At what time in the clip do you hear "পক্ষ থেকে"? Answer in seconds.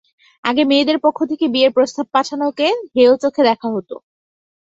1.05-1.45